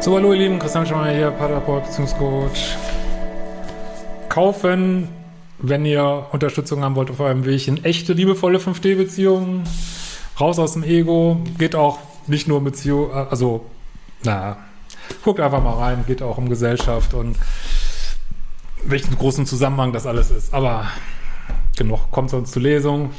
So, 0.00 0.16
hallo 0.16 0.32
ihr 0.32 0.38
Lieben, 0.38 0.58
Christian 0.58 0.86
Schmeier 0.86 1.14
hier, 1.14 1.30
Paterport, 1.30 1.84
Beziehungscoach. 1.84 2.74
Kaufen, 4.30 5.08
wenn 5.58 5.84
ihr 5.84 6.24
Unterstützung 6.32 6.82
haben 6.82 6.94
wollt 6.94 7.10
auf 7.10 7.20
eurem 7.20 7.44
Weg 7.44 7.68
in 7.68 7.84
echte, 7.84 8.14
liebevolle 8.14 8.56
5D-Beziehungen. 8.56 9.64
Raus 10.40 10.58
aus 10.58 10.72
dem 10.72 10.84
Ego. 10.84 11.42
Geht 11.58 11.74
auch 11.74 11.98
nicht 12.26 12.48
nur 12.48 12.56
um 12.56 12.64
Beziehung, 12.64 13.12
also, 13.12 13.66
na, 14.22 14.56
guckt 15.22 15.38
einfach 15.38 15.62
mal 15.62 15.74
rein, 15.74 16.04
geht 16.06 16.22
auch 16.22 16.38
um 16.38 16.48
Gesellschaft 16.48 17.12
und 17.12 17.36
welchen 18.82 19.14
großen 19.18 19.44
Zusammenhang 19.44 19.92
das 19.92 20.06
alles 20.06 20.30
ist. 20.30 20.54
Aber 20.54 20.86
genug, 21.76 22.10
kommt 22.10 22.30
sonst 22.30 22.52
zur 22.52 22.62
Lesung. 22.62 23.10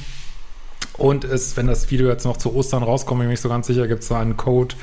Und 0.97 1.25
es, 1.25 1.55
wenn 1.57 1.67
das 1.67 1.91
Video 1.91 2.07
jetzt 2.07 2.25
noch 2.25 2.37
zu 2.37 2.55
Ostern 2.55 2.81
rauskommt, 2.81 3.19
bin 3.19 3.27
ich 3.27 3.33
nicht 3.33 3.41
so 3.41 3.49
ganz 3.49 3.67
sicher, 3.67 3.87
gibt 3.87 4.01
es 4.01 4.09
da 4.09 4.19
einen 4.19 4.35
Code 4.35 4.73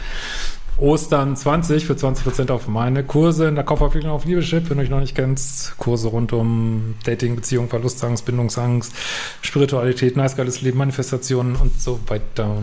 Ostern 0.81 1.35
20 1.35 1.87
für 1.87 1.95
20% 1.95 2.53
auf 2.53 2.69
meine 2.69 3.03
Kurse 3.03 3.49
in 3.49 3.57
der 3.57 3.65
Kaufverpflichtung 3.65 4.13
auf 4.13 4.25
Liebeschip, 4.25 4.71
wenn 4.71 4.79
ihr 4.79 4.83
euch 4.83 4.91
noch 4.91 5.01
nicht 5.01 5.17
kennt. 5.17 5.41
Kurse 5.77 6.09
rund 6.09 6.33
um 6.33 6.95
Dating, 7.05 7.35
Beziehung, 7.35 7.69
Verlustangst, 7.69 8.25
Bindungsangst, 8.25 8.95
Spiritualität, 9.43 10.17
nice 10.17 10.37
geiles 10.37 10.61
Leben, 10.61 10.79
Manifestationen 10.79 11.57
und 11.57 11.81
so 11.81 11.99
weiter. 12.07 12.63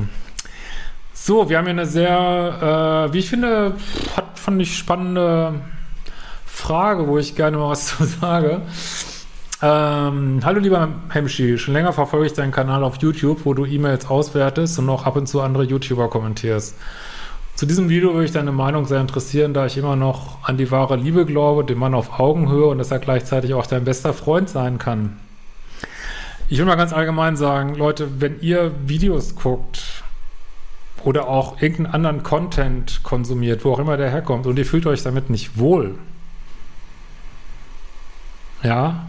So, 1.14 1.50
wir 1.50 1.58
haben 1.58 1.66
hier 1.66 1.72
eine 1.72 1.86
sehr, 1.86 3.10
äh, 3.10 3.14
wie 3.14 3.20
ich 3.20 3.30
finde, 3.30 3.76
hat, 4.16 4.40
fand 4.40 4.62
ich 4.62 4.78
spannende 4.78 5.60
Frage, 6.46 7.08
wo 7.08 7.18
ich 7.18 7.36
gerne 7.36 7.58
mal 7.58 7.70
was 7.70 7.88
zu 7.98 8.06
sage. 8.06 8.62
Ähm, 9.62 10.40
hallo 10.44 10.60
lieber 10.60 10.88
Hemschi, 11.10 11.58
schon 11.58 11.74
länger 11.74 11.92
verfolge 11.92 12.28
ich 12.28 12.34
deinen 12.34 12.52
Kanal 12.52 12.84
auf 12.84 12.96
YouTube, 12.98 13.42
wo 13.44 13.54
du 13.54 13.66
E-Mails 13.66 14.06
auswertest 14.06 14.80
und 14.80 14.90
auch 14.90 15.06
ab 15.06 15.18
und 15.18 15.28
zu 15.28 15.42
andere 15.42 15.64
YouTuber 15.64 16.10
kommentierst. 16.10 16.76
Zu 17.56 17.66
diesem 17.66 17.88
Video 17.88 18.14
würde 18.14 18.26
ich 18.26 18.34
deine 18.34 18.52
Meinung 18.52 18.86
sehr 18.86 19.00
interessieren, 19.00 19.54
da 19.54 19.66
ich 19.66 19.78
immer 19.78 19.96
noch 19.96 20.44
an 20.44 20.58
die 20.58 20.72
wahre 20.72 20.98
Liebe 20.98 21.26
glaube, 21.26 21.64
dem 21.64 21.80
Mann 21.80 21.94
auf 21.94 22.20
Augenhöhe 22.20 22.66
und 22.66 22.80
dass 22.80 22.92
er 22.92 23.00
gleichzeitig 23.00 23.54
auch 23.54 23.66
dein 23.66 23.86
bester 23.86 24.14
Freund 24.14 24.50
sein 24.50 24.78
kann. 24.78 25.18
Ich 26.50 26.60
will 26.60 26.66
mal 26.66 26.76
ganz 26.76 26.92
allgemein 26.92 27.38
sagen, 27.38 27.76
Leute, 27.76 28.20
wenn 28.20 28.42
ihr 28.42 28.74
Videos 28.86 29.36
guckt 29.36 30.04
oder 31.06 31.30
auch 31.30 31.62
irgendeinen 31.62 31.96
anderen 31.96 32.24
Content 32.24 33.02
konsumiert, 33.04 33.64
wo 33.64 33.72
auch 33.72 33.80
immer 33.80 33.96
der 33.96 34.12
herkommt 34.12 34.48
und 34.48 34.60
ihr 34.60 34.66
fühlt 34.66 34.86
euch 34.86 35.02
damit 35.02 35.30
nicht 35.30 35.58
wohl, 35.58 35.98
ja, 38.64 39.08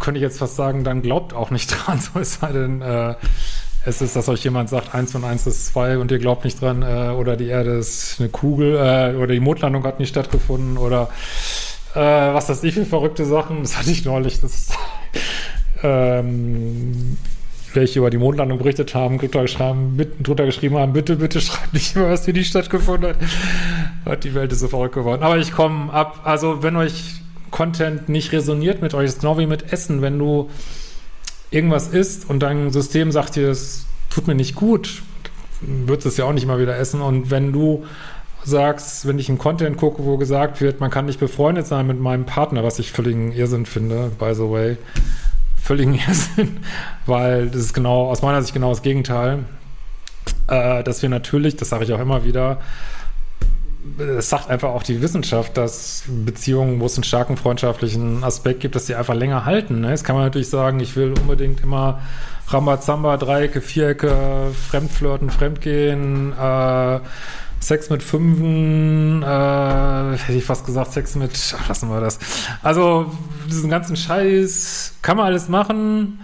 könnte 0.00 0.18
ich 0.18 0.22
jetzt 0.22 0.40
fast 0.40 0.56
sagen, 0.56 0.82
dann 0.82 1.02
glaubt 1.02 1.34
auch 1.34 1.50
nicht 1.50 1.68
dran, 1.86 2.00
so 2.00 2.18
es 2.18 2.34
sei 2.34 2.50
denn, 2.50 2.82
äh, 2.82 3.14
es 3.86 4.00
ist, 4.00 4.16
dass 4.16 4.28
euch 4.28 4.42
jemand 4.44 4.68
sagt, 4.68 4.94
eins 4.94 5.14
und 5.14 5.24
eins 5.24 5.46
ist 5.46 5.66
zwei 5.66 5.98
und 5.98 6.10
ihr 6.10 6.18
glaubt 6.18 6.44
nicht 6.44 6.60
dran, 6.60 6.82
äh, 6.82 7.10
oder 7.10 7.36
die 7.36 7.48
Erde 7.48 7.72
ist 7.72 8.16
eine 8.18 8.28
Kugel, 8.28 8.74
äh, 8.76 9.16
oder 9.16 9.32
die 9.32 9.40
Mondlandung 9.40 9.84
hat 9.84 9.98
nicht 9.98 10.10
stattgefunden, 10.10 10.78
oder 10.78 11.08
äh, 11.94 12.00
was 12.00 12.46
das 12.46 12.64
ich 12.64 12.74
für 12.74 12.86
verrückte 12.86 13.24
Sachen, 13.24 13.62
das 13.62 13.76
hatte 13.78 13.90
ich 13.90 14.04
neulich, 14.04 14.40
das 14.40 14.68
ähm, 15.82 17.18
welche 17.74 17.98
über 17.98 18.10
die 18.10 18.18
Mondlandung 18.18 18.58
berichtet 18.58 18.94
haben, 18.94 19.18
drunter 19.18 20.46
geschrieben, 20.46 20.76
haben, 20.76 20.92
bitte, 20.92 21.16
bitte 21.16 21.40
schreibt 21.40 21.74
nicht 21.74 21.94
über 21.96 22.10
was 22.10 22.26
wie 22.26 22.32
die 22.32 22.44
stattgefunden 22.44 23.10
hat. 23.10 23.16
hat. 24.06 24.24
Die 24.24 24.34
Welt 24.34 24.52
ist 24.52 24.60
so 24.60 24.68
verrückt 24.68 24.94
geworden. 24.94 25.22
Aber 25.22 25.38
ich 25.38 25.52
komme 25.52 25.92
ab, 25.92 26.20
also 26.24 26.62
wenn 26.62 26.76
euch 26.76 27.16
Content 27.50 28.08
nicht 28.08 28.32
resoniert 28.32 28.80
mit 28.80 28.94
euch, 28.94 29.06
ist 29.06 29.20
genau 29.20 29.38
wie 29.38 29.46
mit 29.46 29.72
Essen, 29.72 30.02
wenn 30.02 30.18
du 30.18 30.50
irgendwas 31.54 31.88
isst 31.88 32.28
und 32.28 32.40
dein 32.40 32.70
System 32.70 33.12
sagt 33.12 33.36
dir, 33.36 33.48
es 33.48 33.86
tut 34.10 34.26
mir 34.26 34.34
nicht 34.34 34.56
gut, 34.56 35.02
wird 35.60 36.04
es 36.04 36.16
ja 36.16 36.24
auch 36.24 36.32
nicht 36.32 36.46
mal 36.46 36.58
wieder 36.58 36.76
essen. 36.76 37.00
Und 37.00 37.30
wenn 37.30 37.52
du 37.52 37.84
sagst, 38.42 39.06
wenn 39.06 39.18
ich 39.18 39.28
einen 39.28 39.38
Content 39.38 39.76
gucke, 39.76 40.04
wo 40.04 40.18
gesagt 40.18 40.60
wird, 40.60 40.80
man 40.80 40.90
kann 40.90 41.06
nicht 41.06 41.20
befreundet 41.20 41.66
sein 41.66 41.86
mit 41.86 42.00
meinem 42.00 42.26
Partner, 42.26 42.64
was 42.64 42.78
ich 42.78 42.92
völligen 42.92 43.32
Irrsinn 43.32 43.66
finde, 43.66 44.10
by 44.18 44.34
the 44.34 44.50
way, 44.50 44.76
völligen 45.62 45.94
Irrsinn, 46.06 46.58
weil 47.06 47.48
das 47.48 47.62
ist 47.62 47.74
genau, 47.74 48.10
aus 48.10 48.20
meiner 48.20 48.42
Sicht 48.42 48.52
genau 48.52 48.70
das 48.70 48.82
Gegenteil, 48.82 49.44
äh, 50.48 50.82
dass 50.82 51.02
wir 51.02 51.08
natürlich, 51.08 51.56
das 51.56 51.70
sage 51.70 51.84
ich 51.84 51.92
auch 51.92 52.00
immer 52.00 52.24
wieder, 52.24 52.60
es 53.98 54.30
sagt 54.30 54.50
einfach 54.50 54.70
auch 54.70 54.82
die 54.82 55.02
Wissenschaft, 55.02 55.56
dass 55.56 56.04
Beziehungen, 56.08 56.80
wo 56.80 56.86
es 56.86 56.96
einen 56.96 57.04
starken 57.04 57.36
freundschaftlichen 57.36 58.24
Aspekt 58.24 58.60
gibt, 58.60 58.74
dass 58.74 58.86
die 58.86 58.94
einfach 58.94 59.14
länger 59.14 59.44
halten. 59.44 59.80
Ne? 59.80 59.90
Jetzt 59.90 60.04
kann 60.04 60.16
man 60.16 60.24
natürlich 60.24 60.48
sagen, 60.48 60.80
ich 60.80 60.96
will 60.96 61.14
unbedingt 61.20 61.60
immer 61.60 62.00
Rambazamba, 62.48 63.16
Dreiecke, 63.16 63.60
Vierecke, 63.60 64.52
Fremdflirten, 64.68 65.30
Fremdgehen, 65.30 66.32
äh, 66.32 67.00
Sex 67.60 67.88
mit 67.88 68.02
Fünfen, 68.02 69.22
äh, 69.22 69.26
hätte 69.26 70.36
ich 70.36 70.44
fast 70.44 70.66
gesagt, 70.66 70.92
Sex 70.92 71.14
mit, 71.14 71.32
ach, 71.58 71.68
lassen 71.68 71.88
wir 71.88 72.00
das. 72.00 72.18
Also 72.62 73.10
diesen 73.48 73.70
ganzen 73.70 73.96
Scheiß 73.96 74.94
kann 75.00 75.16
man 75.16 75.26
alles 75.26 75.48
machen 75.48 76.20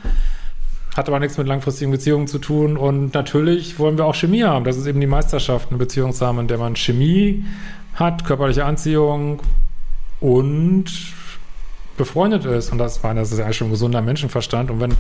hat 0.96 1.08
aber 1.08 1.20
nichts 1.20 1.38
mit 1.38 1.46
langfristigen 1.46 1.90
Beziehungen 1.90 2.26
zu 2.26 2.38
tun. 2.38 2.76
Und 2.76 3.14
natürlich 3.14 3.78
wollen 3.78 3.96
wir 3.96 4.06
auch 4.06 4.14
Chemie 4.14 4.42
haben. 4.42 4.64
Das 4.64 4.76
ist 4.76 4.86
eben 4.86 5.00
die 5.00 5.06
Meisterschaft, 5.06 5.68
eine 5.70 5.78
Beziehung 5.78 6.12
zu 6.12 6.26
haben, 6.26 6.38
in 6.38 6.48
der 6.48 6.58
man 6.58 6.76
Chemie 6.76 7.44
hat, 7.94 8.24
körperliche 8.24 8.64
Anziehung 8.64 9.40
und 10.20 10.86
befreundet 11.96 12.44
ist. 12.44 12.72
Und 12.72 12.78
das, 12.78 13.02
meine, 13.02 13.20
das 13.20 13.32
ist 13.32 13.38
ja 13.38 13.44
eigentlich 13.44 13.56
schon 13.56 13.68
ein 13.68 13.72
gesunder 13.72 14.02
Menschenverstand. 14.02 14.70
Und 14.70 14.80
wenn 14.80 14.96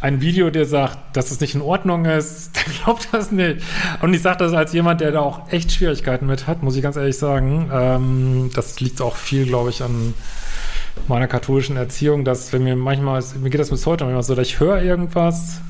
ein 0.00 0.20
Video 0.20 0.50
dir 0.50 0.66
sagt, 0.66 1.16
dass 1.16 1.30
es 1.30 1.40
nicht 1.40 1.54
in 1.54 1.62
Ordnung 1.62 2.04
ist, 2.04 2.50
dann 2.56 2.74
glaubt 2.82 3.08
das 3.12 3.30
nicht. 3.30 3.62
Und 4.00 4.14
ich 4.14 4.22
sage 4.22 4.38
das 4.38 4.52
als 4.52 4.72
jemand, 4.72 5.00
der 5.00 5.12
da 5.12 5.20
auch 5.20 5.52
echt 5.52 5.72
Schwierigkeiten 5.72 6.26
mit 6.26 6.46
hat, 6.46 6.62
muss 6.62 6.76
ich 6.76 6.82
ganz 6.82 6.96
ehrlich 6.96 7.18
sagen. 7.18 7.70
Ähm, 7.72 8.50
das 8.54 8.80
liegt 8.80 9.00
auch 9.00 9.16
viel, 9.16 9.46
glaube 9.46 9.70
ich, 9.70 9.82
an 9.82 10.14
meiner 11.08 11.28
katholischen 11.28 11.76
Erziehung, 11.76 12.24
dass 12.24 12.52
wenn 12.52 12.64
mir 12.64 12.76
manchmal, 12.76 13.22
mir 13.40 13.50
geht 13.50 13.60
das 13.60 13.70
bis 13.70 13.86
heute 13.86 14.04
manchmal 14.04 14.22
so, 14.22 14.34
dass 14.34 14.46
ich 14.46 14.60
höre 14.60 14.82
irgendwas 14.82 15.60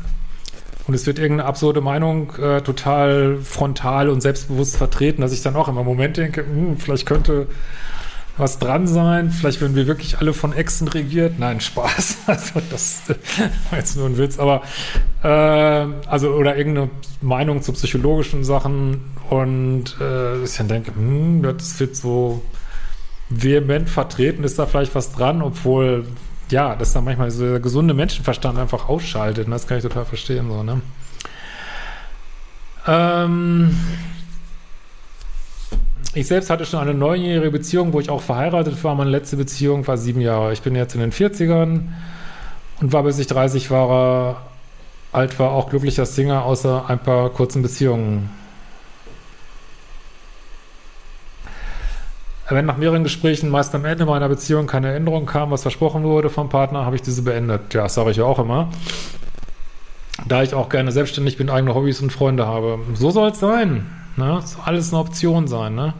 und 0.86 0.94
es 0.94 1.06
wird 1.06 1.18
irgendeine 1.18 1.48
absurde 1.48 1.80
Meinung 1.80 2.32
äh, 2.36 2.60
total 2.62 3.38
frontal 3.38 4.08
und 4.08 4.20
selbstbewusst 4.20 4.76
vertreten, 4.76 5.20
dass 5.20 5.32
ich 5.32 5.42
dann 5.42 5.56
auch 5.56 5.68
immer 5.68 5.80
im 5.80 5.86
Moment 5.86 6.16
denke, 6.16 6.42
hm, 6.42 6.76
vielleicht 6.78 7.06
könnte 7.06 7.48
was 8.38 8.58
dran 8.58 8.86
sein, 8.86 9.30
vielleicht 9.30 9.62
werden 9.62 9.74
wir 9.74 9.86
wirklich 9.86 10.18
alle 10.18 10.34
von 10.34 10.52
Echsen 10.52 10.88
regiert. 10.88 11.38
Nein, 11.38 11.60
Spaß. 11.60 12.18
Also 12.26 12.60
das 12.70 13.02
war 13.70 13.78
jetzt 13.78 13.96
nur 13.96 14.06
ein 14.06 14.18
Witz, 14.18 14.38
aber 14.38 14.62
äh, 15.22 15.28
also 16.08 16.32
oder 16.32 16.56
irgendeine 16.56 16.90
Meinung 17.22 17.62
zu 17.62 17.72
psychologischen 17.72 18.44
Sachen 18.44 19.04
und 19.30 19.96
äh, 20.00 20.42
ich 20.42 20.56
dann 20.56 20.68
denke, 20.68 20.94
hm, 20.94 21.42
das 21.42 21.80
wird 21.80 21.96
so 21.96 22.42
vehement 23.28 23.88
vertreten, 23.88 24.44
ist 24.44 24.58
da 24.58 24.66
vielleicht 24.66 24.94
was 24.94 25.12
dran, 25.12 25.42
obwohl, 25.42 26.06
ja, 26.50 26.76
dass 26.76 26.92
da 26.92 27.00
manchmal 27.00 27.30
so 27.30 27.44
der 27.44 27.60
gesunde 27.60 27.94
Menschenverstand 27.94 28.58
einfach 28.58 28.88
ausschaltet. 28.88 29.46
Und 29.46 29.52
das 29.52 29.66
kann 29.66 29.78
ich 29.78 29.82
total 29.82 30.04
verstehen, 30.04 30.48
so, 30.48 30.62
ne? 30.62 30.80
Ähm, 32.86 33.76
ich 36.14 36.26
selbst 36.26 36.50
hatte 36.50 36.64
schon 36.64 36.80
eine 36.80 36.94
neunjährige 36.94 37.50
Beziehung, 37.50 37.92
wo 37.92 38.00
ich 38.00 38.10
auch 38.10 38.22
verheiratet 38.22 38.82
war. 38.84 38.94
Meine 38.94 39.10
letzte 39.10 39.36
Beziehung 39.36 39.86
war 39.86 39.98
sieben 39.98 40.20
Jahre. 40.20 40.52
Ich 40.52 40.62
bin 40.62 40.74
jetzt 40.74 40.94
in 40.94 41.00
den 41.00 41.12
40ern 41.12 41.80
und 42.80 42.92
war 42.92 43.02
bis 43.02 43.18
ich 43.18 43.26
30 43.26 43.70
war, 43.70 44.46
alt 45.12 45.38
war, 45.38 45.50
auch 45.50 45.68
glücklicher 45.68 46.06
Singer, 46.06 46.44
außer 46.44 46.88
ein 46.88 47.00
paar 47.00 47.30
kurzen 47.30 47.62
Beziehungen. 47.62 48.30
Wenn 52.48 52.66
nach 52.66 52.76
mehreren 52.76 53.02
Gesprächen 53.02 53.50
meist 53.50 53.74
am 53.74 53.84
Ende 53.84 54.06
meiner 54.06 54.28
Beziehung 54.28 54.66
keine 54.66 54.94
Änderung 54.94 55.26
kam, 55.26 55.50
was 55.50 55.62
versprochen 55.62 56.04
wurde 56.04 56.30
vom 56.30 56.48
Partner, 56.48 56.84
habe 56.84 56.96
ich 56.96 57.02
diese 57.02 57.22
beendet. 57.22 57.74
Ja, 57.74 57.84
das 57.84 57.94
sage 57.94 58.10
ich 58.10 58.18
ja 58.18 58.24
auch 58.24 58.38
immer. 58.38 58.68
Da 60.28 60.42
ich 60.42 60.54
auch 60.54 60.68
gerne 60.68 60.92
selbstständig 60.92 61.36
bin, 61.36 61.50
eigene 61.50 61.74
Hobbys 61.74 62.00
und 62.00 62.12
Freunde 62.12 62.46
habe. 62.46 62.78
So 62.94 63.10
soll 63.10 63.30
es 63.30 63.40
sein. 63.40 63.86
Ne? 64.16 64.40
Soll 64.44 64.62
alles 64.64 64.92
eine 64.92 65.00
Option 65.00 65.46
sein. 65.46 65.74
Ne? 65.74 65.94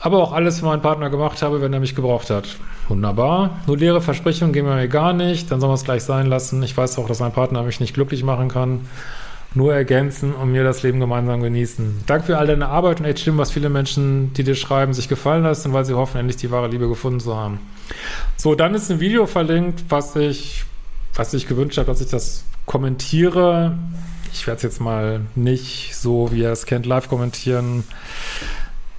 Aber 0.00 0.18
auch 0.18 0.32
alles 0.32 0.60
für 0.60 0.66
meinen 0.66 0.82
Partner 0.82 1.10
gemacht 1.10 1.42
habe, 1.42 1.60
wenn 1.60 1.72
er 1.72 1.80
mich 1.80 1.94
gebraucht 1.94 2.30
hat. 2.30 2.48
Wunderbar. 2.88 3.58
Nur 3.66 3.76
leere 3.76 4.00
Versprechungen 4.00 4.52
gehen 4.52 4.66
mir 4.66 4.88
gar 4.88 5.12
nicht. 5.12 5.50
Dann 5.50 5.60
soll 5.60 5.68
man 5.68 5.76
es 5.76 5.84
gleich 5.84 6.02
sein 6.02 6.26
lassen. 6.26 6.62
Ich 6.62 6.76
weiß 6.76 6.98
auch, 6.98 7.08
dass 7.08 7.20
mein 7.20 7.32
Partner 7.32 7.62
mich 7.62 7.80
nicht 7.80 7.94
glücklich 7.94 8.22
machen 8.24 8.48
kann. 8.48 8.86
Nur 9.54 9.74
ergänzen 9.74 10.34
und 10.34 10.52
mir 10.52 10.64
das 10.64 10.82
Leben 10.82 11.00
gemeinsam 11.00 11.40
genießen. 11.40 12.04
Danke 12.06 12.26
für 12.26 12.38
all 12.38 12.46
deine 12.46 12.68
Arbeit 12.68 13.00
und 13.00 13.06
echt 13.06 13.20
stimmt, 13.20 13.38
was 13.38 13.50
viele 13.50 13.70
Menschen, 13.70 14.32
die 14.34 14.44
dir 14.44 14.54
schreiben, 14.54 14.92
sich 14.92 15.08
gefallen 15.08 15.44
lassen, 15.44 15.72
weil 15.72 15.84
sie 15.84 15.94
hoffen, 15.94 16.18
endlich 16.18 16.36
die 16.36 16.50
wahre 16.50 16.68
Liebe 16.68 16.88
gefunden 16.88 17.20
zu 17.20 17.36
haben. 17.36 17.60
So, 18.36 18.54
dann 18.54 18.74
ist 18.74 18.90
ein 18.90 19.00
Video 19.00 19.26
verlinkt, 19.26 19.84
was 19.88 20.14
ich, 20.16 20.64
was 21.14 21.32
ich 21.32 21.46
gewünscht 21.48 21.78
habe, 21.78 21.86
dass 21.86 22.00
ich 22.00 22.08
das 22.08 22.44
kommentiere. 22.66 23.78
Ich 24.32 24.46
werde 24.46 24.56
es 24.58 24.62
jetzt 24.62 24.80
mal 24.80 25.22
nicht 25.34 25.96
so, 25.96 26.30
wie 26.32 26.40
ihr 26.40 26.52
es 26.52 26.66
kennt, 26.66 26.84
live 26.84 27.08
kommentieren. 27.08 27.84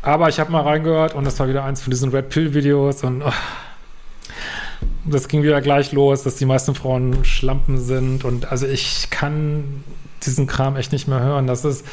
Aber 0.01 0.29
ich 0.29 0.39
habe 0.39 0.51
mal 0.51 0.61
reingehört 0.61 1.13
und 1.13 1.25
das 1.25 1.39
war 1.39 1.47
wieder 1.49 1.63
eins 1.65 1.81
von 1.81 1.91
diesen 1.91 2.09
Red 2.11 2.29
Pill 2.29 2.53
Videos 2.53 3.03
und 3.03 3.21
oh, 3.21 3.31
das 5.05 5.27
ging 5.27 5.43
wieder 5.43 5.61
gleich 5.61 5.91
los, 5.91 6.23
dass 6.23 6.35
die 6.35 6.45
meisten 6.45 6.75
Frauen 6.75 7.23
Schlampen 7.25 7.77
sind 7.77 8.23
und 8.23 8.51
also 8.51 8.67
ich 8.67 9.09
kann 9.09 9.83
diesen 10.25 10.47
Kram 10.47 10.75
echt 10.75 10.91
nicht 10.91 11.07
mehr 11.07 11.19
hören. 11.21 11.47
Das 11.47 11.65
ist 11.65 11.85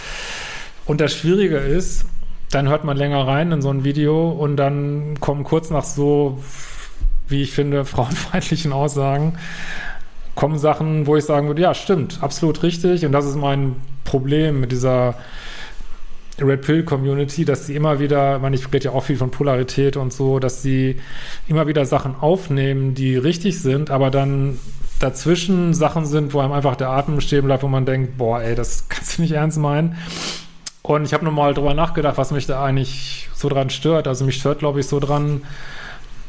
und 0.87 1.01
das 1.01 1.15
Schwierige 1.15 1.57
ist, 1.57 2.05
dann 2.51 2.69
hört 2.69 2.85
man 2.85 2.97
länger 2.97 3.27
rein 3.27 3.53
in 3.53 3.63
so 3.63 3.71
ein 3.71 3.85
Video 3.85 4.31
und 4.31 4.57
dann 4.57 5.19
kommen 5.21 5.45
kurz 5.45 5.71
nach 5.71 5.85
so, 5.85 6.43
wie 7.29 7.43
ich 7.43 7.53
finde, 7.53 7.85
frauenfeindlichen 7.85 8.73
Aussagen, 8.73 9.39
kommen 10.35 10.59
Sachen, 10.59 11.07
wo 11.07 11.17
ich 11.17 11.25
sagen 11.25 11.47
würde, 11.47 11.63
ja, 11.63 11.75
stimmt, 11.75 12.19
absolut 12.23 12.63
richtig 12.63 13.07
und 13.07 13.13
das 13.13 13.25
ist 13.25 13.37
mein 13.37 13.77
Problem 14.05 14.61
mit 14.61 14.73
dieser 14.73 15.15
Red 16.41 16.63
Pill 16.63 16.83
Community, 16.83 17.45
dass 17.45 17.67
sie 17.67 17.77
immer 17.77 18.01
wieder, 18.01 18.41
man, 18.41 18.53
ich 18.53 18.67
rede 18.73 18.87
ja 18.87 18.91
auch 18.91 19.05
viel 19.05 19.17
von 19.17 19.31
Polarität 19.31 19.97
und 19.97 20.13
so, 20.13 20.41
dass 20.41 20.63
sie 20.63 21.01
immer 21.47 21.69
wieder 21.69 21.87
Sachen 21.87 22.17
aufnehmen, 22.17 22.95
die 22.95 23.17
richtig 23.17 23.61
sind, 23.61 23.91
aber 23.91 24.11
dann 24.11 24.59
dazwischen 25.05 25.75
Sachen 25.75 26.07
sind, 26.07 26.33
wo 26.33 26.41
einem 26.41 26.53
einfach 26.53 26.77
der 26.77 26.89
Atem 26.89 27.21
stehen 27.21 27.45
bleibt, 27.45 27.63
wo 27.63 27.69
man 27.69 27.85
denkt, 27.85 28.17
boah, 28.17 28.41
ey, 28.41 28.55
das 28.55 28.89
kannst 28.89 29.19
du 29.19 29.23
nicht 29.23 29.33
ernst 29.33 29.59
meinen. 29.59 29.97
Und 30.83 31.05
ich 31.05 31.15
habe 31.15 31.25
nochmal 31.25 31.55
drüber 31.55 31.75
nachgedacht, 31.75 32.19
was 32.19 32.31
mich 32.31 32.47
da 32.47 32.63
eigentlich 32.65 33.29
so 33.35 33.49
dran 33.49 33.71
stört. 33.71 34.09
Also 34.09 34.25
mich 34.25 34.37
stört, 34.37 34.59
glaube 34.59 34.81
ich, 34.81 34.87
so 34.87 35.01
dran, 35.01 35.43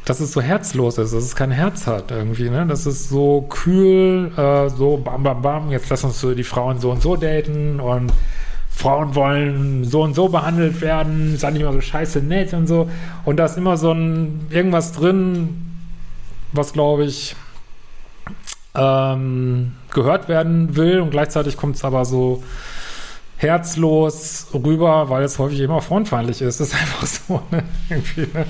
dass 0.06 0.20
es 0.20 0.32
so 0.34 0.42
herzlos 0.42 0.98
ist, 0.98 1.14
dass 1.14 1.24
es 1.24 1.36
kein 1.36 1.52
Herz 1.52 1.88
hat 1.88 2.12
irgendwie, 2.12 2.50
ne? 2.50 2.66
Das 2.68 2.86
ist 2.86 3.10
so 3.10 3.42
kühl, 3.50 4.32
äh, 4.38 4.70
so 4.70 4.98
bam, 4.98 5.24
bam, 5.24 5.42
bam, 5.42 5.72
jetzt 5.72 5.90
lass 5.90 6.04
uns 6.04 6.22
die 6.22 6.44
Frauen 6.44 6.80
so 6.80 6.92
und 6.92 7.02
so 7.02 7.16
daten 7.16 7.80
und 7.80 8.14
Frauen 8.70 9.16
wollen 9.16 9.84
so 9.86 10.04
und 10.04 10.14
so 10.14 10.28
behandelt 10.28 10.82
werden, 10.82 11.34
ist 11.36 11.50
nicht 11.50 11.62
immer 11.62 11.74
so 11.74 11.82
scheiße 11.82 12.20
nett 12.20 12.54
und 12.54 12.68
so. 12.68 12.90
Und 13.24 13.38
da 13.38 13.46
ist 13.46 13.58
immer 13.58 13.78
so 13.78 13.92
ein 13.92 14.48
irgendwas 14.50 14.92
drin, 14.92 15.62
was 16.52 16.74
glaube 16.74 17.06
ich 17.06 17.36
ähm, 18.76 19.74
gehört 19.94 20.28
werden 20.28 20.76
will 20.76 21.00
und 21.00 21.12
gleichzeitig 21.12 21.58
kommt 21.58 21.76
es 21.76 21.84
aber 21.84 22.06
so 22.06 22.44
herzlos 23.38 24.48
rüber, 24.54 25.10
weil 25.10 25.24
es 25.24 25.40
häufig 25.40 25.60
immer 25.60 25.82
frauenfeindlich 25.82 26.42
ist. 26.42 26.60
Das 26.60 26.70
ist 26.70 26.76
einfach 26.76 27.06
so. 27.06 27.42
Ne? 27.52 27.64
ne? 27.90 28.46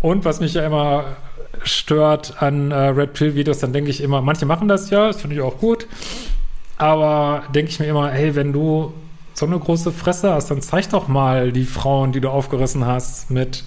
Und 0.00 0.24
was 0.24 0.40
mich 0.40 0.54
ja 0.54 0.64
immer 0.64 1.16
stört 1.64 2.40
an 2.40 2.70
äh, 2.70 2.76
Red 2.76 3.14
Pill 3.14 3.34
Videos, 3.34 3.58
dann 3.58 3.72
denke 3.72 3.90
ich 3.90 4.00
immer, 4.02 4.20
manche 4.22 4.46
machen 4.46 4.68
das 4.68 4.90
ja, 4.90 5.08
das 5.08 5.20
finde 5.20 5.36
ich 5.36 5.42
auch 5.42 5.58
gut, 5.58 5.86
aber 6.76 7.42
denke 7.54 7.70
ich 7.70 7.80
mir 7.80 7.86
immer, 7.86 8.10
hey, 8.10 8.34
wenn 8.36 8.52
du 8.52 8.92
so 9.34 9.46
eine 9.46 9.58
große 9.58 9.92
Fresse 9.92 10.32
hast, 10.32 10.50
dann 10.50 10.60
zeig 10.62 10.88
doch 10.90 11.08
mal 11.08 11.52
die 11.52 11.64
Frauen, 11.64 12.12
die 12.12 12.20
du 12.20 12.28
aufgerissen 12.28 12.86
hast 12.86 13.30
mit 13.30 13.64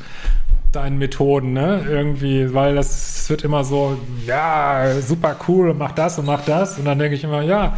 deinen 0.72 0.98
Methoden, 0.98 1.54
ne? 1.54 1.86
Irgendwie, 1.88 2.54
weil 2.54 2.76
das 2.76 3.30
wird 3.30 3.44
immer 3.44 3.64
so, 3.64 3.98
ja, 4.26 5.00
super 5.02 5.36
cool, 5.48 5.74
mach 5.74 5.92
das 5.92 6.18
und 6.20 6.26
mach 6.26 6.46
das. 6.46 6.78
Und 6.78 6.86
dann 6.86 7.00
denke 7.00 7.16
ich 7.16 7.24
immer, 7.24 7.42
ja, 7.42 7.78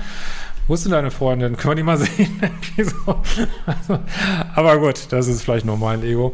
wo 0.68 0.76
ist 0.76 0.86
denn 0.86 0.92
deine 0.92 1.12
Freundin? 1.12 1.58
Können 1.58 1.72
wir 1.72 1.76
die 1.76 1.84
mal 1.84 1.98
sehen? 1.98 2.40
so. 2.78 3.22
also, 3.66 4.00
aber 4.56 4.78
gut, 4.80 5.12
das 5.12 5.28
ist 5.28 5.44
vielleicht 5.44 5.66
nur 5.66 5.78
mein 5.78 6.04
Ego. 6.04 6.34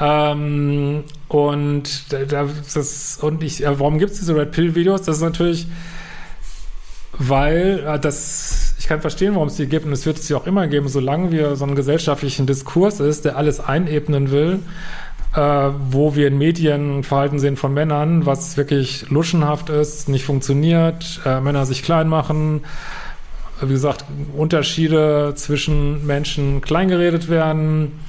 Ähm, 0.00 1.04
und 1.28 2.12
das, 2.12 3.18
und 3.20 3.42
ich, 3.42 3.62
warum 3.64 3.98
gibt 3.98 4.12
es 4.12 4.18
diese 4.18 4.34
Red 4.34 4.50
Pill 4.50 4.74
Videos? 4.74 5.02
Das 5.02 5.16
ist 5.16 5.22
natürlich, 5.22 5.68
weil 7.12 7.84
äh, 7.86 7.98
das 8.00 8.74
ich 8.84 8.88
kann 8.88 9.00
verstehen, 9.00 9.34
warum 9.34 9.48
es 9.48 9.56
die 9.56 9.66
gibt 9.66 9.86
und 9.86 9.92
es 9.92 10.04
wird 10.04 10.18
es 10.18 10.26
sie 10.26 10.34
auch 10.34 10.46
immer 10.46 10.66
geben, 10.66 10.88
solange 10.88 11.32
wir 11.32 11.56
so 11.56 11.64
einen 11.64 11.74
gesellschaftlichen 11.74 12.46
Diskurs 12.46 13.00
ist, 13.00 13.24
der 13.24 13.38
alles 13.38 13.58
einebnen 13.58 14.30
will, 14.30 14.58
äh, 15.34 15.40
wo 15.90 16.14
wir 16.14 16.28
in 16.28 16.38
Medien 16.38 17.02
Verhalten 17.02 17.38
sehen 17.38 17.56
von 17.56 17.74
Männern, 17.74 18.26
was 18.26 18.56
wirklich 18.56 19.10
luschenhaft 19.10 19.68
ist, 19.68 20.08
nicht 20.08 20.24
funktioniert, 20.24 21.20
äh, 21.24 21.40
Männer 21.40 21.66
sich 21.66 21.82
klein 21.82 22.08
machen, 22.08 22.64
wie 23.60 23.72
gesagt, 23.72 24.04
Unterschiede 24.36 25.32
zwischen 25.36 26.06
Menschen 26.06 26.60
kleingeredet 26.60 27.28
werden 27.28 28.00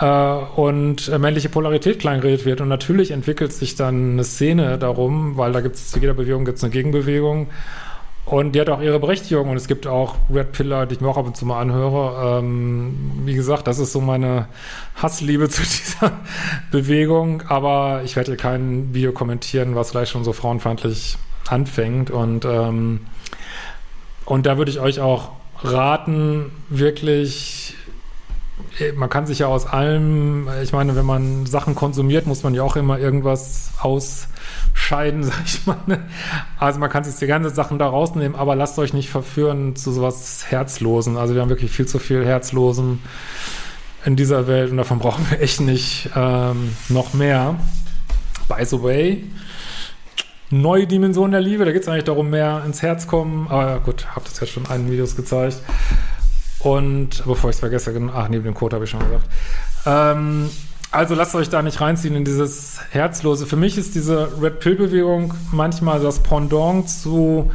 äh, 0.00 0.06
und 0.06 1.08
äh, 1.08 1.18
männliche 1.18 1.48
Polarität 1.48 1.98
kleingeredet 1.98 2.44
wird. 2.44 2.60
Und 2.60 2.68
natürlich 2.68 3.10
entwickelt 3.10 3.52
sich 3.52 3.76
dann 3.76 4.12
eine 4.12 4.24
Szene 4.24 4.78
darum, 4.78 5.36
weil 5.36 5.52
da 5.52 5.60
gibt 5.60 5.76
es 5.76 5.90
zu 5.90 5.98
jeder 5.98 6.14
Bewegung 6.14 6.44
gibt's 6.44 6.62
eine 6.62 6.72
Gegenbewegung. 6.72 7.48
Und 8.26 8.56
die 8.56 8.60
hat 8.60 8.68
auch 8.68 8.82
ihre 8.82 8.98
Berechtigung 8.98 9.48
und 9.50 9.56
es 9.56 9.68
gibt 9.68 9.86
auch 9.86 10.16
Red 10.28 10.50
Pillar, 10.50 10.86
die 10.86 10.96
ich 10.96 11.00
mir 11.00 11.08
auch 11.08 11.16
ab 11.16 11.26
und 11.26 11.36
zu 11.36 11.46
mal 11.46 11.60
anhöre. 11.60 12.40
Ähm, 12.40 13.22
wie 13.24 13.34
gesagt, 13.34 13.68
das 13.68 13.78
ist 13.78 13.92
so 13.92 14.00
meine 14.00 14.48
Hassliebe 14.96 15.48
zu 15.48 15.62
dieser 15.62 16.12
Bewegung, 16.72 17.44
aber 17.48 18.02
ich 18.04 18.16
werde 18.16 18.32
hier 18.32 18.36
kein 18.36 18.92
Video 18.92 19.12
kommentieren, 19.12 19.76
was 19.76 19.92
gleich 19.92 20.10
schon 20.10 20.24
so 20.24 20.32
frauenfeindlich 20.32 21.16
anfängt. 21.48 22.10
Und, 22.10 22.44
ähm, 22.44 23.06
und 24.24 24.44
da 24.44 24.58
würde 24.58 24.72
ich 24.72 24.80
euch 24.80 24.98
auch 24.98 25.30
raten, 25.62 26.50
wirklich 26.68 27.76
man 28.96 29.08
kann 29.08 29.26
sich 29.26 29.40
ja 29.40 29.46
aus 29.46 29.66
allem, 29.66 30.48
ich 30.62 30.72
meine, 30.72 30.96
wenn 30.96 31.06
man 31.06 31.46
Sachen 31.46 31.74
konsumiert, 31.74 32.26
muss 32.26 32.42
man 32.42 32.54
ja 32.54 32.62
auch 32.62 32.76
immer 32.76 32.98
irgendwas 32.98 33.70
ausscheiden, 34.76 35.22
sag 35.24 35.44
ich 35.44 35.66
mal. 35.66 35.78
Ne? 35.86 36.04
Also 36.58 36.78
man 36.78 36.90
kann 36.90 37.04
sich 37.04 37.14
die 37.16 37.26
ganzen 37.26 37.54
Sachen 37.54 37.78
da 37.78 37.88
rausnehmen, 37.88 38.36
aber 38.36 38.54
lasst 38.54 38.78
euch 38.78 38.92
nicht 38.92 39.10
verführen 39.10 39.76
zu 39.76 39.92
sowas 39.92 40.46
Herzlosen. 40.48 41.16
Also 41.16 41.34
wir 41.34 41.42
haben 41.42 41.48
wirklich 41.48 41.70
viel 41.70 41.86
zu 41.86 41.98
viel 41.98 42.24
Herzlosen 42.24 43.00
in 44.04 44.16
dieser 44.16 44.46
Welt 44.46 44.70
und 44.70 44.76
davon 44.76 44.98
brauchen 44.98 45.26
wir 45.30 45.40
echt 45.40 45.60
nicht 45.60 46.10
ähm, 46.14 46.76
noch 46.88 47.12
mehr. 47.14 47.56
By 48.48 48.64
the 48.64 48.80
way, 48.82 49.24
neue 50.50 50.86
Dimension 50.86 51.32
der 51.32 51.40
Liebe, 51.40 51.64
da 51.64 51.72
geht 51.72 51.82
es 51.82 51.88
eigentlich 51.88 52.04
darum, 52.04 52.30
mehr 52.30 52.62
ins 52.64 52.82
Herz 52.82 53.08
kommen, 53.08 53.48
aber 53.48 53.80
gut, 53.80 54.06
habe 54.14 54.24
das 54.24 54.38
jetzt 54.38 54.52
schon 54.52 54.64
in 54.64 54.70
einem 54.70 54.90
Videos 54.90 55.16
gezeigt. 55.16 55.60
Und 56.60 57.24
bevor 57.26 57.50
ich 57.50 57.56
es 57.56 57.60
vergesse, 57.60 57.92
ach, 58.14 58.28
neben 58.28 58.44
dem 58.44 58.54
Code 58.54 58.76
habe 58.76 58.84
ich 58.84 58.90
schon 58.90 59.00
gesagt. 59.00 59.26
Ähm, 59.84 60.50
also 60.96 61.14
lasst 61.14 61.34
euch 61.34 61.50
da 61.50 61.60
nicht 61.60 61.80
reinziehen 61.80 62.16
in 62.16 62.24
dieses 62.24 62.80
Herzlose. 62.90 63.46
Für 63.46 63.56
mich 63.56 63.76
ist 63.76 63.94
diese 63.94 64.28
Red 64.40 64.60
Pill-Bewegung 64.60 65.34
manchmal 65.52 66.00
das 66.00 66.20
Pendant 66.20 66.88
zu 66.88 67.50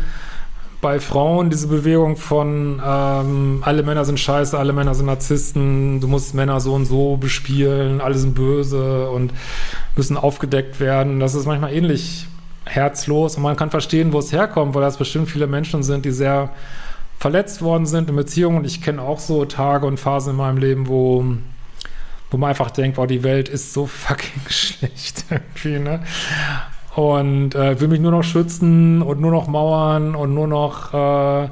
bei 0.79 0.99
Frauen 0.99 1.49
diese 1.51 1.67
Bewegung 1.67 2.17
von 2.17 2.81
ähm, 2.83 3.61
alle 3.63 3.83
Männer 3.83 4.03
sind 4.03 4.19
scheiße, 4.19 4.57
alle 4.57 4.73
Männer 4.73 4.95
sind 4.95 5.05
Narzissten, 5.05 5.99
du 5.99 6.07
musst 6.07 6.33
Männer 6.33 6.59
so 6.59 6.73
und 6.73 6.85
so 6.85 7.17
bespielen, 7.17 8.01
alle 8.01 8.15
sind 8.15 8.33
böse 8.33 9.09
und 9.09 9.31
müssen 9.95 10.17
aufgedeckt 10.17 10.79
werden. 10.79 11.19
Das 11.19 11.35
ist 11.35 11.45
manchmal 11.45 11.73
ähnlich 11.73 12.27
herzlos 12.65 13.37
und 13.37 13.43
man 13.43 13.55
kann 13.55 13.69
verstehen, 13.69 14.13
wo 14.13 14.19
es 14.19 14.31
herkommt, 14.31 14.73
weil 14.73 14.81
das 14.81 14.97
bestimmt 14.97 15.29
viele 15.29 15.45
Menschen 15.45 15.83
sind, 15.83 16.05
die 16.05 16.11
sehr 16.11 16.49
verletzt 17.19 17.61
worden 17.61 17.85
sind 17.85 18.09
in 18.09 18.15
Beziehungen. 18.15 18.65
Ich 18.65 18.81
kenne 18.81 19.01
auch 19.01 19.19
so 19.19 19.45
Tage 19.45 19.85
und 19.85 19.99
Phasen 19.99 20.31
in 20.31 20.37
meinem 20.37 20.57
Leben, 20.57 20.87
wo, 20.87 21.25
wo 22.31 22.37
man 22.37 22.49
einfach 22.49 22.71
denkt, 22.71 22.97
wow, 22.97 23.05
die 23.05 23.23
Welt 23.23 23.49
ist 23.49 23.73
so 23.73 23.85
fucking 23.85 24.41
schlecht 24.49 25.25
irgendwie, 25.29 25.79
ne? 25.79 26.03
Und 26.95 27.55
äh, 27.55 27.79
will 27.79 27.87
mich 27.87 28.01
nur 28.01 28.11
noch 28.11 28.23
schützen 28.23 29.01
und 29.01 29.21
nur 29.21 29.31
noch 29.31 29.47
mauern 29.47 30.15
und 30.15 30.33
nur 30.33 30.47
noch, 30.47 30.93
äh, 30.93 31.49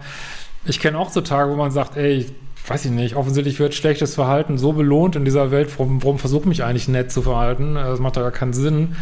ich 0.65 0.79
kenne 0.79 0.97
auch 0.97 1.09
so 1.09 1.21
Tage, 1.21 1.51
wo 1.51 1.55
man 1.55 1.71
sagt, 1.71 1.95
ey, 1.95 2.25
weiß 2.67 2.85
ich 2.85 2.91
nicht, 2.91 3.15
offensichtlich 3.15 3.59
wird 3.59 3.73
schlechtes 3.73 4.15
Verhalten 4.15 4.57
so 4.57 4.73
belohnt 4.73 5.15
in 5.15 5.23
dieser 5.25 5.51
Welt, 5.51 5.69
warum, 5.77 6.03
warum 6.03 6.19
versuche 6.19 6.41
ich 6.41 6.47
mich 6.47 6.63
eigentlich 6.63 6.87
nett 6.87 7.11
zu 7.11 7.21
verhalten? 7.21 7.75
Das 7.75 7.99
macht 7.99 8.17
da 8.17 8.21
gar 8.21 8.31
keinen 8.31 8.53
Sinn. 8.53 8.95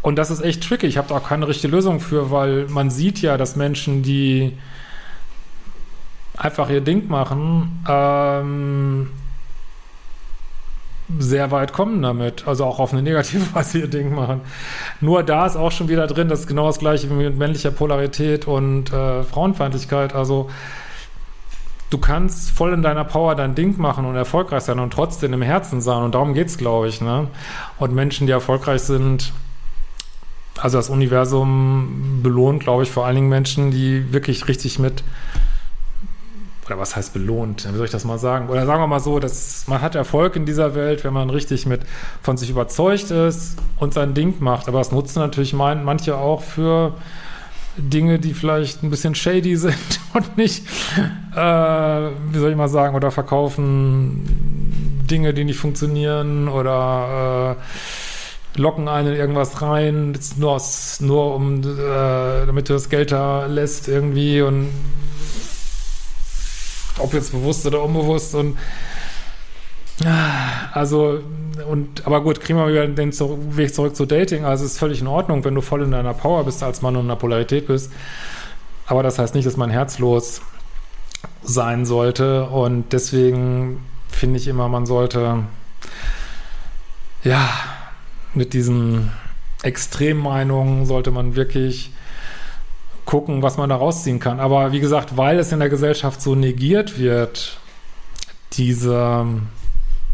Und 0.00 0.16
das 0.16 0.30
ist 0.30 0.42
echt 0.42 0.66
tricky. 0.66 0.86
Ich 0.86 0.98
habe 0.98 1.08
da 1.08 1.16
auch 1.16 1.28
keine 1.28 1.46
richtige 1.46 1.74
Lösung 1.74 2.00
für, 2.00 2.30
weil 2.30 2.66
man 2.68 2.90
sieht 2.90 3.20
ja, 3.22 3.36
dass 3.36 3.56
Menschen, 3.56 4.02
die 4.02 4.52
einfach 6.36 6.68
ihr 6.68 6.80
Ding 6.80 7.08
machen, 7.08 7.84
ähm, 7.88 9.10
sehr 11.18 11.50
weit 11.50 11.72
kommen 11.72 12.02
damit. 12.02 12.46
Also 12.46 12.64
auch 12.64 12.78
auf 12.78 12.92
eine 12.92 13.02
negative 13.02 13.54
Weise 13.54 13.80
ihr 13.80 13.88
Ding 13.88 14.14
machen. 14.14 14.40
Nur 15.00 15.22
da 15.22 15.46
ist 15.46 15.56
auch 15.56 15.72
schon 15.72 15.88
wieder 15.88 16.06
drin, 16.06 16.28
das 16.28 16.40
ist 16.40 16.46
genau 16.46 16.66
das 16.66 16.78
gleiche 16.78 17.10
wie 17.10 17.14
mit 17.14 17.36
männlicher 17.36 17.70
Polarität 17.70 18.46
und 18.46 18.92
äh, 18.92 19.22
Frauenfeindlichkeit. 19.22 20.14
Also 20.14 20.50
du 21.90 21.98
kannst 21.98 22.50
voll 22.50 22.72
in 22.72 22.82
deiner 22.82 23.04
Power 23.04 23.34
dein 23.34 23.54
Ding 23.54 23.78
machen 23.78 24.04
und 24.04 24.16
erfolgreich 24.16 24.62
sein 24.64 24.78
und 24.78 24.92
trotzdem 24.92 25.32
im 25.32 25.42
Herzen 25.42 25.80
sein. 25.80 26.02
Und 26.02 26.14
darum 26.14 26.34
geht 26.34 26.48
es, 26.48 26.58
glaube 26.58 26.88
ich. 26.88 27.00
Ne? 27.00 27.28
Und 27.78 27.94
Menschen, 27.94 28.26
die 28.26 28.32
erfolgreich 28.32 28.82
sind, 28.82 29.32
also 30.58 30.78
das 30.78 30.88
Universum 30.88 32.20
belohnt, 32.22 32.62
glaube 32.62 32.84
ich, 32.84 32.90
vor 32.90 33.06
allen 33.06 33.16
Dingen 33.16 33.28
Menschen, 33.28 33.70
die 33.70 34.12
wirklich 34.12 34.48
richtig 34.48 34.78
mit 34.78 35.02
oder 36.66 36.78
was 36.78 36.96
heißt 36.96 37.12
belohnt, 37.12 37.66
wie 37.70 37.76
soll 37.76 37.86
ich 37.86 37.92
das 37.92 38.04
mal 38.04 38.18
sagen? 38.18 38.48
Oder 38.48 38.66
sagen 38.66 38.82
wir 38.82 38.86
mal 38.86 39.00
so, 39.00 39.18
dass 39.18 39.66
man 39.66 39.82
hat 39.82 39.94
Erfolg 39.94 40.36
in 40.36 40.46
dieser 40.46 40.74
Welt, 40.74 41.04
wenn 41.04 41.12
man 41.12 41.30
richtig 41.30 41.66
mit 41.66 41.82
von 42.22 42.36
sich 42.36 42.50
überzeugt 42.50 43.10
ist 43.10 43.56
und 43.78 43.94
sein 43.94 44.14
Ding 44.14 44.36
macht. 44.40 44.68
Aber 44.68 44.78
das 44.78 44.92
nutzen 44.92 45.18
natürlich 45.18 45.52
mein, 45.52 45.84
manche 45.84 46.16
auch 46.16 46.42
für 46.42 46.94
Dinge, 47.76 48.18
die 48.18 48.34
vielleicht 48.34 48.82
ein 48.82 48.90
bisschen 48.90 49.14
shady 49.14 49.56
sind 49.58 50.00
und 50.14 50.36
nicht, 50.36 50.66
äh, 51.34 51.36
wie 51.36 52.38
soll 52.38 52.50
ich 52.50 52.56
mal 52.56 52.68
sagen, 52.68 52.94
oder 52.94 53.10
verkaufen 53.10 55.04
Dinge, 55.10 55.34
die 55.34 55.44
nicht 55.44 55.58
funktionieren 55.58 56.48
oder 56.48 57.56
äh, 58.56 58.60
locken 58.60 58.88
einen 58.88 59.08
in 59.08 59.14
irgendwas 59.14 59.60
rein, 59.62 60.18
nur 60.38 60.52
aus, 60.52 61.00
nur 61.00 61.34
um, 61.34 61.60
äh, 61.60 62.46
damit 62.46 62.68
du 62.68 62.72
das 62.72 62.88
Geld 62.88 63.12
da 63.12 63.46
lässt 63.46 63.88
irgendwie 63.88 64.42
und 64.42 64.68
ob 66.98 67.12
jetzt 67.12 67.32
bewusst 67.32 67.66
oder 67.66 67.82
unbewusst 67.82 68.34
und 68.34 68.56
also, 70.72 71.20
und, 71.70 72.04
aber 72.04 72.20
gut, 72.22 72.40
kriegen 72.40 72.58
wir 72.58 72.68
wieder 72.68 72.86
den 72.88 73.12
Weg 73.56 73.74
zurück 73.74 73.94
zu 73.94 74.06
Dating. 74.06 74.44
Also, 74.44 74.64
es 74.64 74.72
ist 74.72 74.78
völlig 74.78 75.00
in 75.00 75.06
Ordnung, 75.06 75.44
wenn 75.44 75.54
du 75.54 75.60
voll 75.60 75.82
in 75.82 75.92
deiner 75.92 76.14
Power 76.14 76.44
bist, 76.44 76.62
als 76.64 76.82
Mann 76.82 76.96
und 76.96 77.02
in 77.02 77.08
der 77.08 77.14
Polarität 77.14 77.68
bist. 77.68 77.92
Aber 78.86 79.02
das 79.02 79.18
heißt 79.18 79.34
nicht, 79.34 79.46
dass 79.46 79.56
man 79.56 79.70
herzlos 79.70 80.40
sein 81.42 81.86
sollte. 81.86 82.44
Und 82.46 82.92
deswegen 82.92 83.84
finde 84.08 84.38
ich 84.38 84.48
immer, 84.48 84.68
man 84.68 84.84
sollte, 84.84 85.44
ja, 87.22 87.48
mit 88.34 88.52
diesen 88.52 89.12
Extremmeinungen 89.62 90.86
sollte 90.86 91.12
man 91.12 91.36
wirklich 91.36 91.92
gucken, 93.04 93.42
was 93.42 93.56
man 93.56 93.68
da 93.68 93.76
rausziehen 93.76 94.20
kann. 94.20 94.40
Aber 94.40 94.72
wie 94.72 94.80
gesagt, 94.80 95.16
weil 95.16 95.38
es 95.38 95.52
in 95.52 95.60
der 95.60 95.68
Gesellschaft 95.68 96.20
so 96.22 96.34
negiert 96.34 96.98
wird, 96.98 97.58
diese 98.52 99.26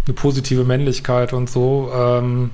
eine 0.06 0.14
positive 0.14 0.64
Männlichkeit 0.64 1.32
und 1.32 1.50
so, 1.50 1.90
ähm, 1.94 2.50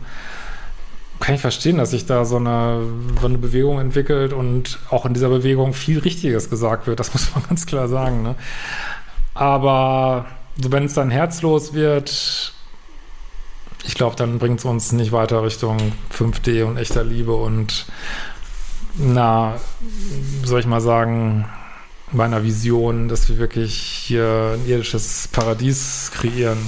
kann 1.20 1.34
ich 1.34 1.40
verstehen, 1.40 1.78
dass 1.78 1.92
sich 1.92 2.06
da 2.06 2.24
so 2.24 2.36
eine, 2.36 2.82
so 3.20 3.26
eine 3.26 3.38
Bewegung 3.38 3.80
entwickelt 3.80 4.32
und 4.32 4.78
auch 4.90 5.06
in 5.06 5.14
dieser 5.14 5.30
Bewegung 5.30 5.72
viel 5.72 5.98
Richtiges 5.98 6.50
gesagt 6.50 6.86
wird. 6.86 7.00
Das 7.00 7.12
muss 7.14 7.34
man 7.34 7.44
ganz 7.48 7.66
klar 7.66 7.88
sagen. 7.88 8.22
Ne? 8.22 8.34
Aber 9.34 10.26
so, 10.60 10.72
wenn 10.72 10.84
es 10.84 10.94
dann 10.94 11.10
herzlos 11.10 11.72
wird, 11.74 12.52
ich 13.86 13.94
glaube, 13.94 14.16
dann 14.16 14.38
bringt 14.38 14.58
es 14.58 14.64
uns 14.64 14.92
nicht 14.92 15.12
weiter 15.12 15.42
Richtung 15.42 15.92
5D 16.12 16.64
und 16.64 16.76
echter 16.76 17.04
Liebe 17.04 17.34
und 17.34 17.86
na, 18.98 19.54
soll 20.44 20.60
ich 20.60 20.66
mal 20.66 20.80
sagen, 20.80 21.46
meiner 22.12 22.42
Vision, 22.42 23.08
dass 23.08 23.28
wir 23.28 23.38
wirklich 23.38 23.74
hier 23.74 24.54
ein 24.54 24.66
irdisches 24.68 25.28
Paradies 25.28 26.10
kreieren. 26.14 26.58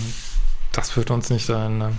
Das 0.72 0.90
führt 0.90 1.10
uns 1.10 1.30
nicht 1.30 1.48
dahin. 1.48 1.78
Ne? 1.78 1.92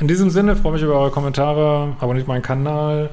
In 0.00 0.08
diesem 0.08 0.30
Sinne 0.30 0.56
freue 0.56 0.72
ich 0.72 0.82
mich 0.82 0.82
über 0.82 0.98
eure 0.98 1.10
Kommentare, 1.10 1.96
abonniert 2.00 2.28
meinen 2.28 2.42
Kanal, 2.42 3.10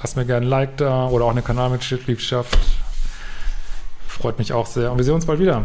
lasst 0.00 0.16
mir 0.16 0.24
gerne 0.24 0.46
ein 0.46 0.50
Like 0.50 0.76
da 0.76 1.06
oder 1.08 1.24
auch 1.24 1.30
eine 1.30 1.42
Kanalmitgliedschaft. 1.42 2.58
Freut 4.06 4.38
mich 4.38 4.52
auch 4.52 4.66
sehr 4.66 4.92
und 4.92 4.98
wir 4.98 5.04
sehen 5.04 5.14
uns 5.14 5.26
bald 5.26 5.40
wieder. 5.40 5.64